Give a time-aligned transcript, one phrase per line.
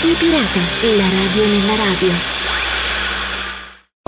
[0.00, 0.60] Radio Pirata,
[0.96, 2.08] la radio nella radio.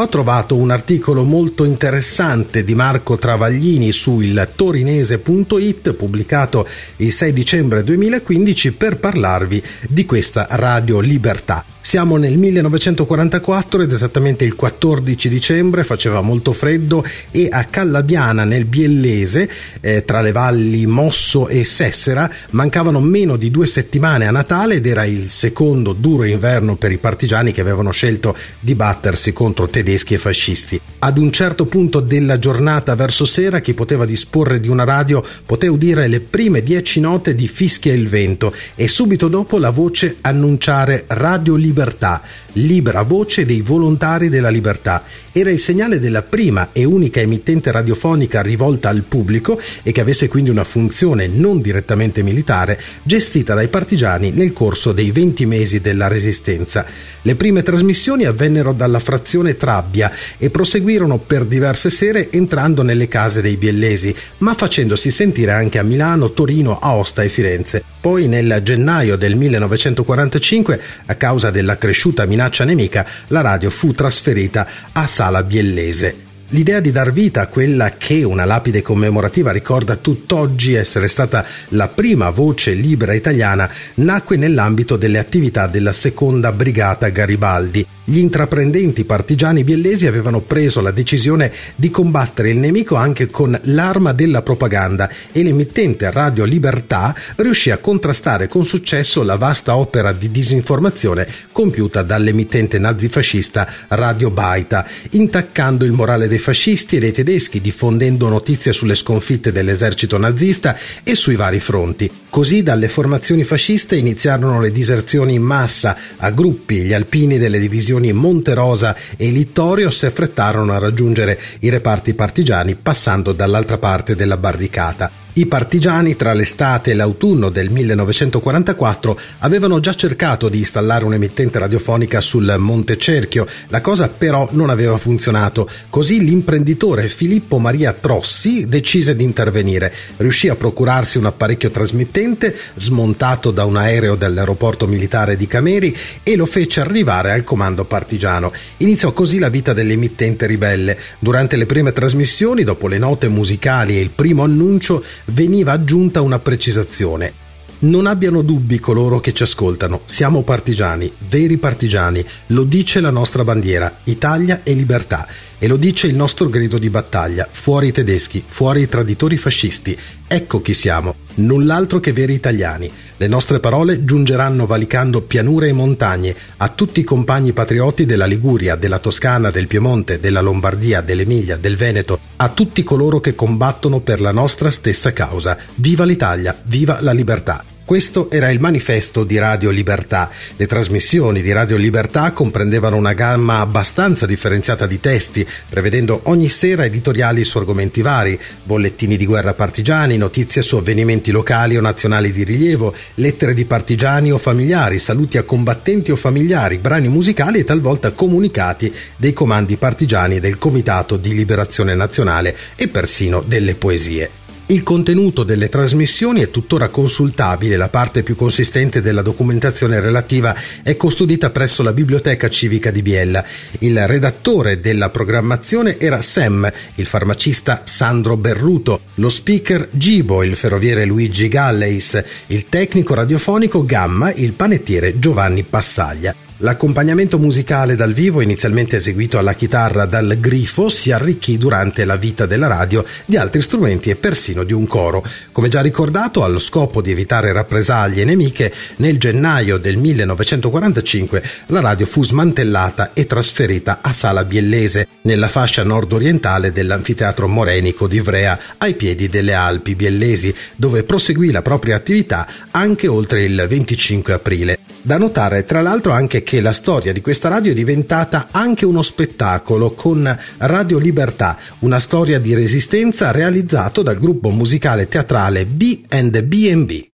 [0.00, 7.32] Ho trovato un articolo molto interessante di Marco Travaglini su il torinese.it pubblicato il 6
[7.34, 11.62] dicembre 2015 per parlarvi di questa Radio Libertà.
[11.84, 18.64] Siamo nel 1944 ed esattamente il 14 dicembre faceva molto freddo e a Callabiana nel
[18.64, 19.50] Biellese,
[19.80, 24.86] eh, tra le valli Mosso e Sessera, mancavano meno di due settimane a Natale ed
[24.86, 30.14] era il secondo duro inverno per i partigiani che avevano scelto di battersi contro tedeschi
[30.14, 30.80] e fascisti.
[31.00, 35.74] Ad un certo punto della giornata verso sera chi poteva disporre di una radio poteva
[35.74, 41.04] udire le prime dieci note di Fischia il vento e subito dopo la voce annunciare
[41.08, 42.20] Radio Libertà libertà,
[42.54, 45.04] libera voce dei volontari della libertà.
[45.32, 50.28] Era il segnale della prima e unica emittente radiofonica rivolta al pubblico e che avesse
[50.28, 56.08] quindi una funzione non direttamente militare, gestita dai partigiani nel corso dei 20 mesi della
[56.08, 56.84] Resistenza.
[57.22, 63.40] Le prime trasmissioni avvennero dalla frazione Trabbia e proseguirono per diverse sere entrando nelle case
[63.40, 67.82] dei biellesi, ma facendosi sentire anche a Milano, Torino, Aosta e Firenze.
[68.00, 73.92] Poi nel gennaio del 1945, a causa del della cresciuta minaccia nemica, la radio fu
[73.92, 76.30] trasferita a Sala Biellese.
[76.52, 81.88] L'idea di dar vita a quella che una lapide commemorativa ricorda tutt'oggi essere stata la
[81.88, 87.86] prima voce libera italiana nacque nell'ambito delle attività della seconda brigata Garibaldi.
[88.12, 94.12] Gli intraprendenti partigiani biellesi avevano preso la decisione di combattere il nemico anche con l'arma
[94.12, 100.30] della propaganda e l'emittente Radio Libertà riuscì a contrastare con successo la vasta opera di
[100.30, 108.28] disinformazione compiuta dall'emittente nazifascista Radio Baita, intaccando il morale dei fascisti e dei tedeschi, diffondendo
[108.28, 112.10] notizie sulle sconfitte dell'esercito nazista e sui vari fronti.
[112.28, 118.00] Così dalle formazioni fasciste iniziarono le diserzioni in massa a gruppi, gli alpini delle divisioni
[118.10, 125.21] Monterosa e Littorio si affrettarono a raggiungere i reparti partigiani passando dall'altra parte della barricata.
[125.34, 132.20] I partigiani tra l'estate e l'autunno del 1944 avevano già cercato di installare un'emittente radiofonica
[132.20, 139.16] sul Monte Cerchio, la cosa però non aveva funzionato, così l'imprenditore Filippo Maria Trossi decise
[139.16, 145.46] di intervenire, riuscì a procurarsi un apparecchio trasmittente smontato da un aereo dell'aeroporto militare di
[145.46, 148.52] Cameri e lo fece arrivare al comando partigiano.
[148.76, 150.98] Iniziò così la vita dell'emittente ribelle.
[151.18, 156.38] Durante le prime trasmissioni, dopo le note musicali e il primo annuncio, veniva aggiunta una
[156.38, 157.40] precisazione.
[157.80, 163.42] Non abbiano dubbi coloro che ci ascoltano, siamo partigiani, veri partigiani, lo dice la nostra
[163.42, 165.26] bandiera, Italia e libertà,
[165.62, 169.96] e lo dice il nostro grido di battaglia, fuori i tedeschi, fuori i traditori fascisti,
[170.26, 172.90] ecco chi siamo, null'altro che veri italiani.
[173.16, 178.74] Le nostre parole giungeranno valicando pianure e montagne a tutti i compagni patrioti della Liguria,
[178.74, 184.20] della Toscana, del Piemonte, della Lombardia, dell'Emilia, del Veneto, a tutti coloro che combattono per
[184.20, 185.56] la nostra stessa causa.
[185.76, 187.71] Viva l'Italia, viva la libertà.
[187.92, 190.30] Questo era il manifesto di Radio Libertà.
[190.56, 196.86] Le trasmissioni di Radio Libertà comprendevano una gamma abbastanza differenziata di testi, prevedendo ogni sera
[196.86, 202.44] editoriali su argomenti vari, bollettini di guerra partigiani, notizie su avvenimenti locali o nazionali di
[202.44, 208.12] rilievo, lettere di partigiani o familiari, saluti a combattenti o familiari, brani musicali e talvolta
[208.12, 214.41] comunicati dei comandi partigiani del Comitato di Liberazione Nazionale e persino delle poesie.
[214.66, 220.96] Il contenuto delle trasmissioni è tuttora consultabile, la parte più consistente della documentazione relativa è
[220.96, 223.44] custodita presso la Biblioteca Civica di Biella.
[223.80, 231.04] Il redattore della programmazione era Sam, il farmacista Sandro Berruto, lo speaker Gibo, il ferroviere
[231.04, 236.34] Luigi Galleis, il tecnico radiofonico Gamma, il panettiere Giovanni Passaglia.
[236.64, 242.46] L'accompagnamento musicale dal vivo, inizialmente eseguito alla chitarra dal grifo, si arricchì durante la vita
[242.46, 245.26] della radio di altri strumenti e persino di un coro.
[245.50, 252.06] Come già ricordato, allo scopo di evitare rappresaglie nemiche, nel gennaio del 1945 la radio
[252.06, 258.94] fu smantellata e trasferita a Sala Biellese, nella fascia nord-orientale dell'anfiteatro morenico di Ivrea, ai
[258.94, 264.81] piedi delle Alpi Biellesi, dove proseguì la propria attività anche oltre il 25 aprile.
[265.04, 269.02] Da notare tra l'altro anche che la storia di questa radio è diventata anche uno
[269.02, 277.10] spettacolo con Radio Libertà, una storia di resistenza realizzato dal gruppo musicale teatrale B&B